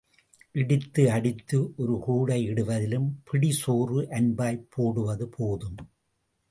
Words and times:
இடித்து 0.51 1.11
அடித்து 1.11 1.73
ஒரு 1.77 1.99
கூடை 1.99 2.39
இடுவதிலும் 2.49 3.07
பிடி 3.23 3.51
சோறு 3.51 4.09
அன்பாய்ப் 4.09 4.67
போடுவது 4.69 5.27
போதும். 5.29 5.79